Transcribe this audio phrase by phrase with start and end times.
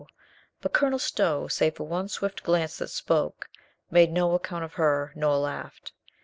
[0.61, 3.47] But Colonel Stow, save for one swift glance that spoke,
[3.91, 5.93] made no account of her, nor laughed.